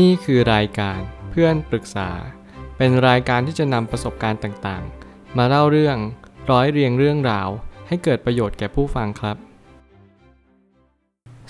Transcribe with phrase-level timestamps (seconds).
[0.00, 2.10] นี่คือรายการเพื่อนปรึกษา
[2.76, 5.96] เป็นรายการที่จะนำประสบการณ์ต่างๆ มาเล่าเรื่อง
[6.50, 7.48] ร้อยเรียงเรื่องราว
[7.88, 9.36] ให้เกิดประโยชน์แก่ผู้ฟังครับ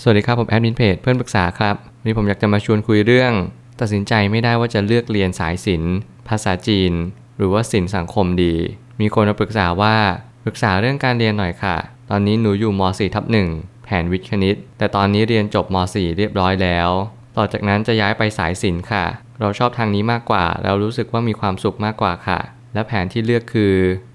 [0.00, 3.32] สวัสดีครับผมแอดมินเพจเพื่อนปรึกษาครับวันนี้ผมอยากจะมาชวนคุยเรื่อง
[3.80, 5.94] ตัดสินใจไม่ได้ว่าจะเลือกเรียนสายศิลป์
[6.28, 6.92] ภาษาจีน
[7.36, 8.54] หรือว่าศิลป์สังคมดี
[9.00, 9.96] มีคนมาปรึกษาว่า
[10.44, 11.76] ปรึกษาเรื่องการเรียนหน่อยค่ะ
[12.10, 13.36] ตอนนี้หนูอยู่ม .4 ทับห
[13.84, 16.90] แผนวิทย์คณิต แต่ตอนนี้เรียนจบม .4 เรียบร้อยแล้ว
[17.36, 19.04] ต่อจากนั้นจะย้ายไปสายศิลป์ค่ะ
[19.40, 22.40] เราชอบทางนี้มากกว่า เรารู้สึกว่ามีความสุขมากกว่าค่ะ
[22.74, 23.74] และแผนที่เลือกคือ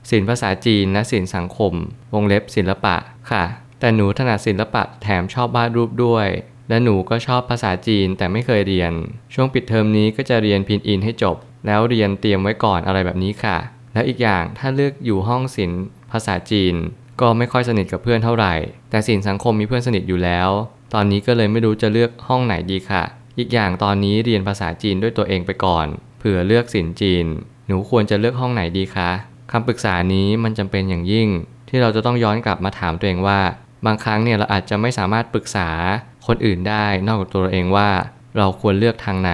[0.09, 1.73] ศิลป์ภาษาจีนและศิลป์สังคม
[2.13, 2.95] วงเล็บศิลปะ
[3.31, 3.43] ค่ะ
[3.79, 6.27] แต่หนูถนัดศิลปะแถมชอบวาดรูปด้วย
[6.69, 8.93] และหนูก็ชอบภาษาจีนแต่ไม่เคยเรียน
[9.33, 13.57] ช่วงปิดเทอมนี้ก็จะเรียนพินอินให้จบ แล้วเรียนเตรียมไว้ก่อนอะไรแบบนี้ค่ะ
[13.93, 16.75] แล้วอีกอย่างถ้าเลือกอยู่ห้องศิลป์ภาษาจีน
[17.21, 18.53] ก็ไม่ค่อยสนิทกับเพื่อนเท่าไหร่
[18.89, 20.49] แต่ศิลป์สังคมมีเพื่อนสนิทอยู่แล้ว
[20.93, 23.03] ตอนนี้ก็เลยไม่รู้จะเลือกห้องไหนดีค่ะ
[23.37, 25.87] อีกอย่างตอนนี้เรียนภาษาจีนด้วยตัวเองไปก่อน
[26.19, 27.25] เผื่อเลือกศิลป์จีน
[27.67, 29.09] หนูควรจะเลือกห้องไหนดีคะ
[29.51, 31.29] คำปรึกษานี้มันจำเป็นอย่างยิ่ง
[31.69, 33.39] ที่เราจะต้องย้อนกลับมาถามตัวเองว่า
[33.85, 35.69] บางครั้งเนี่ยเราอาจจะไม่สามารถปรึกษา
[36.27, 37.89] คนอื่นได้ นอกจากตัวเราเองว่า
[38.37, 39.33] เราควรเลือกทางไหน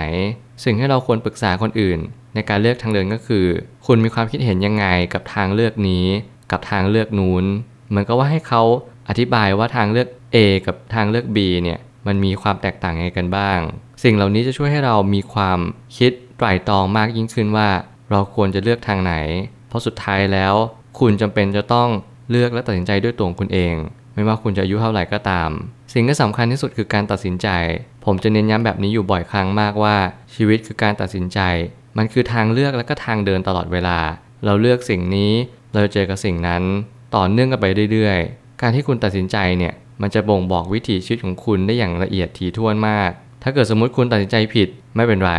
[0.63, 1.99] สิ่งที่เราควรปรึกษาคนอื่น
[2.33, 3.45] ในการเลือกทางเดินก็คือ
[3.85, 6.05] คุณมีความคิดเห็นยังไงกับทางเลือกนี้
[6.51, 7.45] กับทางเลือกนู้น
[7.89, 8.61] เหมือนกับว่าให้เขา
[9.09, 13.59] อธิบายว่าทางเลือก A กับทางเลือก B เนี่ยมันมีความแตกต่างยังไงกันบ้าง
[14.03, 15.59] สิ่งเหล่านี้จะช่วยให้เรามีความ
[15.97, 17.69] คิดไตร่ตรองมากยิ่งขึ้นว่า
[18.11, 19.13] เราควรจะเลือกทางไหน
[19.67, 20.53] เพราะสุดท้ายแล้ว
[20.99, 21.89] คุณจำเป็นจะต้อง
[22.29, 23.75] เลือกและตัดสินใจด้วยตัวคุณเอง
[24.13, 25.49] ไม่ว่าคุณจะอายุเท่าไหร่ก็ตาม
[25.93, 27.47] สิ่งที่สำคัญที่สุดคือการตัดสินใจ
[28.05, 29.95] ผมจะเน้นย้ำแบบนี้อยู่บ่อยครั้งมากว่า
[30.35, 31.39] ชีวิตคือการตัดสินใจ
[31.97, 33.99] มันคือทางเลือกและก็ทางเดินตลอดเวลา
[34.45, 35.31] เราเลือกสิ่งนี้
[35.73, 36.63] เราเจอกับสิ่งนั้น
[37.15, 39.73] ต่อเนื่องกันไปเรื่อยๆ การที่คุณตัดสินใจเนี่ย
[40.03, 43.11] มันจะบ่งบอกวิถีชีวิตของคุณได้อย่างละเอียดถี่ถ้วนมาก
[43.43, 45.31] ถ้าเกิดสมมติคุณตัดสินใจผิดไม่เป็นไร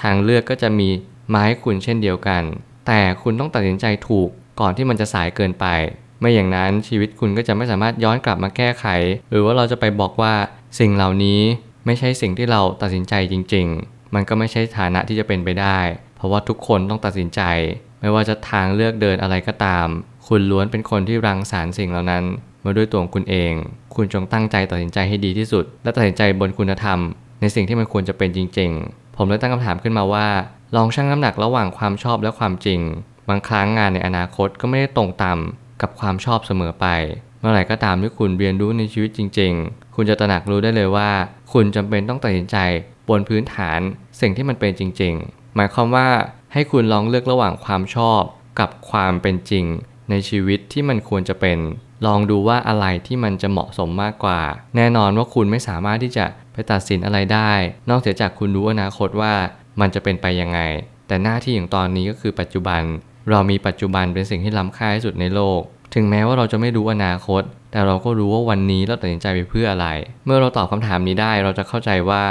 [0.00, 0.88] ทางเลือกก็จะมี
[1.32, 2.42] มาให้คุณเช่นเดียวกัน
[2.86, 4.28] แต่คุณต้องตัดสินใจถูก
[4.60, 5.66] ก่อนที่มันจะสายเกินไป
[6.20, 8.86] ไม่อย่างนั้นชีวิตคุณก็จะไม่สามารถย้อนกลับมาแก้ไข
[9.30, 10.34] หรือว่าเราจะไปบอกว่า
[10.80, 11.40] สิ่งเหล่านี้
[11.86, 15.78] ไม่ใช่สิ่งที่เราตัดสินใจจริง ๆ มันก็ไม่ใช่ฐานะที่จะเป็นไปได้
[16.16, 17.40] เพราะว่าทุกคนต้องตัดสินใจ
[18.00, 19.86] ไม่ว่าจะทางเลือกเดินอะไรก็ตาม
[20.28, 22.24] คุณล้วนเป็นคนที่รังสรรค์สิ่งเหล่านั้น
[22.64, 23.52] มาด้วยตัวของคุณเอง
[23.94, 26.98] คุณจงตั้งใจตัดสินใจให้ดีที่สุด และตัดสินใจบนคุณธรรม
[27.40, 30.28] ในสิ่งที่มันควรจะเป็นจริง ๆ ผมเลยตั้งคำถามขึ้นมาว่า
[30.76, 32.80] ลองชั่งน้ำหนักระหว่างความชอบและความจริง
[33.28, 35.38] บางครั้งงานในอนาคตก็ไม่ได้ตรงตาม
[35.82, 36.86] กับความชอบเสมอไป
[37.40, 41.10] เมื่อไหร่ก็ตามที่คุณเรียนรู้ในชีวิตจริง ๆ คุณจะตระหนักรู้ได้เลยว่า
[41.52, 42.56] คุณจำเป็นต้องตัดสินใจ
[43.08, 43.80] บนพื้นฐาน
[44.20, 46.08] สิ่งที่มันเป็นจริง ๆ หมายความว่า
[46.52, 48.22] ให้คุณลองเลือกระหว่างความชอบ
[48.60, 49.64] กับความเป็นจริง
[50.10, 51.58] ในชีวิตที่มันควรจะเป็น
[52.06, 54.40] ลองดูว่าอะไรที่มันจะเหมาะสมมากกว่า
[54.76, 57.52] แน่นอนว่าคุณไม่สามารถที่จะไปตัดสินอะไรได้
[57.90, 59.32] นอกเสียจากคุณรู้อนาคตว่า
[59.80, 60.60] มันจะเป็นไปยังไง
[61.06, 62.82] แต่หน้าที่อย่างตอนนี้ก็คือปัจจุบัน
[63.30, 65.60] เรามีปัจจุบันเป็นสิ่งที่ล้ำค่าที่สุดในโลก
[65.94, 69.88] ถึงแม้ว่าเราจะไม่รู้อนาคต แต่เราก็รู้ว่าวันนี้เราตัดสินใจไปเพื่ออะไร
[70.24, 72.24] เมื่อเราตอบคำถามนี้ได้เราจะเข้าใจว่า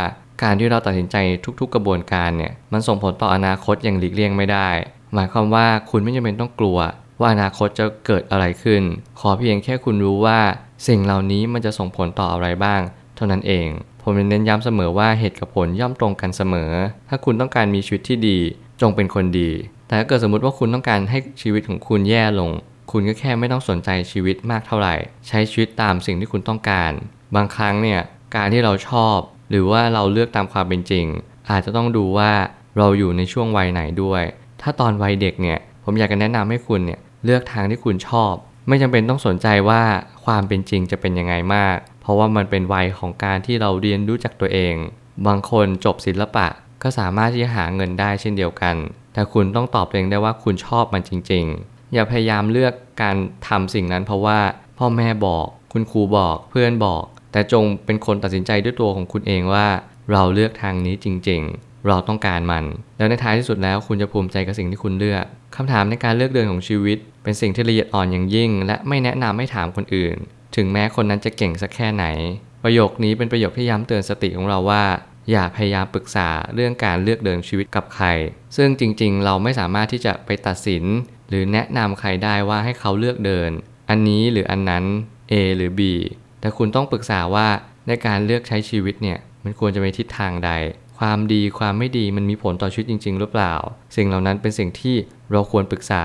[0.43, 1.15] การที่เราตัดสินใจ
[1.59, 4.69] ทุก ๆ กระบวนการเนี่ยมันส่งผลต่ออนาคตอย่างหลีกเลี่ยงไม่ได้
[5.13, 6.77] หมายความว่าคุณไม่จำเป็นต้องกลัว
[7.19, 8.81] ว่าอนาคตจะเกิดอะไรขึ้น
[9.19, 10.39] ขอเพียงแค่คุณรู้ว่า
[10.87, 12.81] สิ่งเหล่านี้มันจะส่งผลต่ออะไรบ้าง
[13.15, 13.67] เท่านั้นเอง
[14.01, 16.71] ผมเน้นย้ำเสมอว่าเหตุกับผลย่อมตรงกันเสมอ
[17.09, 18.39] ถ้าคุณต้องการมีชีวิตที่ดี
[18.81, 19.51] จงเป็นคนดี
[19.87, 22.51] แต่ถ้าเกิดสมมติว่าคุณต้องการให้ชีวิตของคุณแย่ลง
[22.91, 24.95] คุณก็แค่ไม่ต้องสนใจชีวิตมากเท่าไหร่
[25.27, 26.91] ใช้ชีวิตตามสิ่งที่คุณต้องการ
[27.35, 28.01] บางครั้งเนี่ย
[28.35, 29.17] การที่เราชอบ
[29.49, 31.05] หรือว่าเราเลือกตามความเป็นจริง
[31.49, 32.31] อาจจะต้องดูว่า
[32.77, 34.23] เราอยู่ในช่วงวัยไหนด้วย
[34.61, 38.33] ถ้าตอนวัยเด็กเนี่ยผมอยากจะแนะนำให้คุณเนี่ย เลือกทางที่คุณชอบ
[38.67, 39.81] ไม่จำเป็นต้องสนใจว่า
[40.25, 44.75] ความเป็นจริงจะเป็นยังไงมาก เพราะว่ามันเป็นวัยของการที่เราเรียนรู้จักตัวเอง
[45.27, 46.47] บางคนจบศิลปะ
[46.83, 48.75] ก็สามารถที่จะหาเงินได้เช่นเดียวกัน
[49.13, 53.15] แต่คุณต้องตอบตัวเองได้ว่าคุณชอบมันจริง ๆ อย่าพยายามเลือกการ
[53.47, 54.39] ทำสิ่งนั้น เพราะว่า
[54.77, 59.67] พ่อแม่บอก คุณครูบอกเพื่อนบอก แต่จงเป็นคนตัดสินใจด้วยตัวของคุณเองว่า
[60.11, 62.63] เราเลือกทางนี้จริง ๆ เราต้องการมัน
[62.97, 65.25] แล้วในท้ายที่สุดแล้วคุณจะภูมิใจกับสิ่งที่คุณเลือก
[65.55, 70.17] คำถามในการเลือกเดินของชีวิต เป็นสิ่งที่ละเอียดอ่อนอย่างยิ่ง และไม่แนะนำให้ถามคนอื่น
[70.55, 72.05] ถึงแม้คนนั้นจะเก่งสักแค่ไหน
[72.63, 74.83] ประโยคนี้เป็นประโยคที่ย้ำเตือนสติของเราว่า
[75.31, 78.07] อย่าพยายามปรึกษาเรื่องการเลือกเดินชีวิตกับใคร
[78.57, 80.83] ซึ่งจริงๆ เราไม่สามารถที่จะไปตัดสิน
[81.29, 83.51] หรือแนะนำใครได้ว่าให้เขาเลือกเดิน
[83.89, 84.83] อันนี้หรืออันนั้น
[85.31, 85.81] A หรือ B
[86.39, 87.47] แต่คุณต้องปรึกษาว่า
[87.87, 90.51] ในการเลือกใช้ชีวิตเนี่ยมันควรจะไปทิศทางใด
[90.99, 93.53] ความดีความไม่ดีมันมีผลต่อชีวิตจริง ๆ หรือเปล่า
[93.95, 94.95] สิ่งเหล่านั้นเป็นสิ่งที่
[95.31, 96.03] เราควรปรึกษา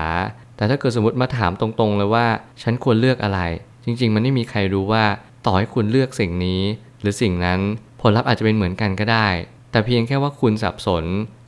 [0.57, 2.27] แต่ถ้าเกิดสมมติมาถามตรงๆเลยว่า
[2.61, 3.39] ฉันควรเลือกอะไร
[3.85, 5.05] จริง ๆ มันไม่มีใครรู้ว่า
[5.45, 6.61] ต่อให้คุณเลือกสิ่งนี้
[7.01, 7.59] หรือสิ่งนั้น
[8.01, 9.27] ผลลัพธ์อาจจะเป็นเหมือนกันก็ได้
[9.71, 11.05] แต่เพียงแค่ว่าคุณสับสน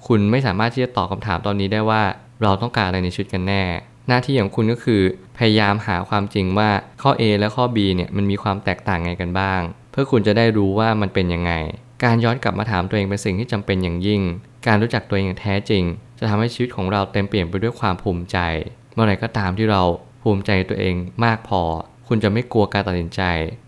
[0.08, 2.04] คุณไม่สามารถที่จะตอบคำถามตอนนี้ได้ว่า
[2.42, 3.64] เราต้องการอะไรในชีวิตกันแน่
[4.08, 5.02] หน้าที่ของคุณก็คือ
[5.38, 6.70] พยายามหาความจริงว่า
[7.02, 9.62] ข้อ A และข้อ B เนี่ยมันมีความแตกต่างไงกันบ้าง
[9.92, 11.52] เพื่อคุณจะได้รู้ว่ามันเป็นยังไง
[12.04, 14.22] การย้อนกลับมาถามตัวเองเป็นสิ่งที่จำเป็นอย่างยิ่ง
[14.68, 15.84] การรู้จักตัวเองอย่างแท้จริง
[16.20, 18.38] จะทำให้ชีวิตของเราเต็มเปลี่ยนไปด้วยความภูมิใจ
[18.94, 19.84] เมื่อไหร่ก็ตามที่เรา
[20.22, 20.96] ภูมิใจตัวเอง
[21.26, 21.62] มากพอ
[22.08, 23.22] คุณจะไม่กลัวการตัดสินใจ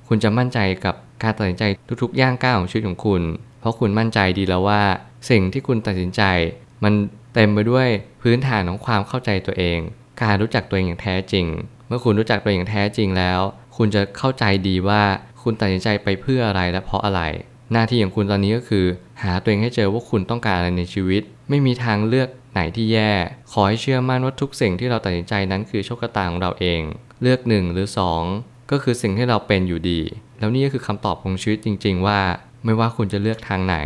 [0.08, 1.64] คุณจะมั่นใจกับการตัดสินใจ
[2.02, 3.22] ทุกๆ ย่างก้าวของชีวิตของคุณ
[3.60, 4.82] เพราะคุณมั่นใจดีแล้วว่า
[5.30, 6.24] สิ่งที่คุณตัดสินใจ
[6.84, 6.94] มัน
[7.34, 7.88] เต็มไปด้วย
[8.22, 9.80] พื้นฐานของความเข้าใจตัวเอง
[10.22, 11.46] การรู้จักตัวเองอย่างแท้จริง
[11.88, 13.40] เมื่อคุณรู้จักตัวเองอย่างแท้จริงแล้ว
[13.78, 15.02] คุณจะเข้าใจดีว่า
[15.44, 17.22] คุณตัดสินใจไปเพื่ออะไรและเพราะอะไร
[17.72, 18.86] หน้าที่ของคุณตอนนี้ก็คือ
[19.24, 23.12] หาตัวเองให้เจอว่าคุณต้องการอะไรในชีวิต ไม่มีทางเลือกไหนที่แย่
[23.52, 26.82] ขอให้เชื่อมั่นว่าทุกสิ่งที่เราตัดสินใจนั้นคือโชคชะตาของเราเอง
[27.22, 28.24] เลือกหนึ่งหรือสอง
[28.72, 30.02] ก็คือสิ่งที่เราเป็นอยู่ดี
[30.40, 32.20] แล้วนี่ก็คือคำตอบของชีวิตจริง ๆ ว่า
[32.66, 33.78] ไม่ว่าคุณจะเลือกทางไหน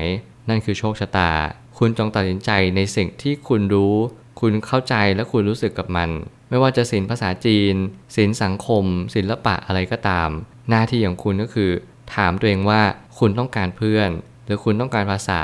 [0.49, 1.31] นั่นคือโชคชะตา
[1.77, 3.95] คุณจงตัดสินใจในสิ่งที่คุณรู้
[4.41, 6.09] คุณเข้าใจและคุณรู้สึกกับมัน
[6.49, 7.75] ไม่ว่าจะศิลปภาษาจีน
[8.15, 10.29] ศิลป์สังคม ศิลปะอะไรก็ตาม
[10.69, 11.71] หน้าที่ของคุณก็คือ
[12.15, 12.81] ถามตัวเองว่า
[13.19, 14.09] คุณต้องการเพื่อน
[14.45, 15.43] หรือคุณต้องการภาษา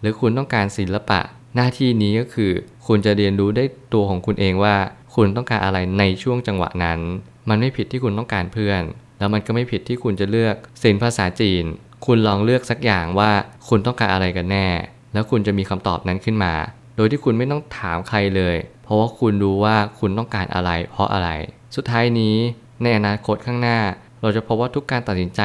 [0.00, 1.20] หรือคุณต้องการศิลปะ
[1.54, 2.52] หน้าที่นี้ก็คือ
[2.86, 3.64] คุณจะเรียนรู้ได้
[3.94, 4.76] ตัวของคุณเองว่า
[5.14, 7.00] คุณต้องการอะไรในช่วงจังหวะนั้น
[7.48, 8.82] มันไม่ผิดที่คุณต้องการเพื่อน
[9.18, 11.64] แล้วมันก็ไม่ผิดที่คุณจะเลือกศิลป์ภาษาจีน
[12.06, 13.30] คุณลองเลือกสักอย่างว่า
[13.68, 14.68] คุณต้องการอะไรกันแน่
[15.12, 16.54] แล้วคุณจะมีคำตอบนั้นขึ้นมา
[16.96, 21.30] โดยที่คุณไม่ต้องถามใครเลย เพราะว่าคุณรู้ว่าคุณต้องการอะไร เพราะอะไร
[21.76, 22.36] สุดท้ายนี้
[22.82, 23.78] ในอนาคตข้างหน้า
[24.20, 25.42] เราจะพบว่าทุกการตัดสินใจ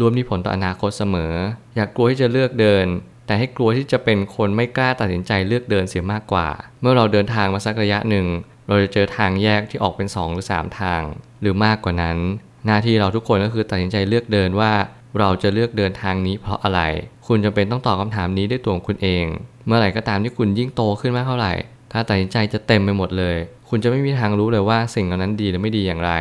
[0.00, 1.32] รวมมีผลต่ออนาคตเสมอ
[1.74, 2.86] อย่ากกลัวที่จะเลือกเดิน
[3.26, 6.48] แต่ให้กลัวที่จะเป็นคนไม่กล้าตัดสินใจเลือกเดินเสียมากกว่า
[6.80, 8.26] เมื่อเราเดินทางมาสักระยะหนึ่ง
[8.68, 11.02] เราจะเจอทางแยกที่ออกเป็น 2 หรือ 3 ทาง
[11.40, 12.18] หรือมากกว่านั้น
[12.66, 14.72] หน้าที่เราทุกคนก็คือตัดสินใจเลือกเดินว่า
[15.18, 16.80] เราจะเลือกเดินทางนี้เพราะอะไร
[17.26, 19.24] คุณจำเป็นต้องตอบคำถามนี้ด้วยตัวของคุณเอง
[19.66, 21.52] เมื่อไหร่ก็ตามที่คุณยิ่งโตขึ้นมากเท่าไหร่
[21.92, 23.36] การตัดสินใจจะเต็มไปหมดเลย
[23.68, 26.12] คุณจะไม่มีทางรู้เลยว่าสิ่งเหล่านั้นดีหรือไม่ดีอย่างไร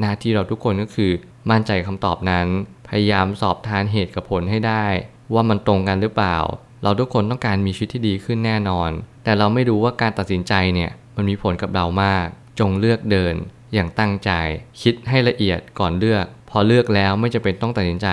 [0.00, 1.12] หน้าที่เราทุกคนก็คือ
[1.50, 2.46] มั่นใจคำตอบนั้น
[2.90, 4.86] พยายามสอบทานเหตุกับผลให้ได้
[5.34, 6.38] ว่ามันตรงกันหรือเปล่า
[6.82, 8.90] เราทุกคนต้องการมีชีวิตที่ดีขึ้นแน่นอน
[9.24, 12.26] แต่เราไม่รู้ว่าการตัดสินใจเนี่ยมันมีผลกับเรามาก
[12.60, 13.34] จงเลือกเดิน
[13.74, 14.30] อย่างตั้งใจ
[14.82, 18.08] คิดให้ละเอียดก่อนเลือก พอเลือกแล้วไม่จะเป็นต้องตัดสินใจ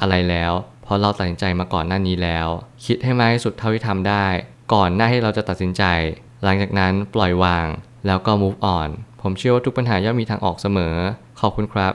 [0.00, 0.52] อะไรแล้ว
[0.82, 2.48] เพราะเราตัดสินใจมาก่อนหน้านี้แล้ว
[2.86, 4.26] คิดให้มากที่สุดเท่าที่ทำได้
[4.74, 5.84] ก่อนหน้าที่เราจะตัดสินใจ
[6.44, 7.66] หลังจากนั้นปล่อยวาง
[8.06, 8.88] แล้วก็ move on
[9.22, 10.94] ผมเชื่อว่าทุกปัญหาย่อมมีทางออกเสมอ
[11.40, 11.94] ขอบคุณครับ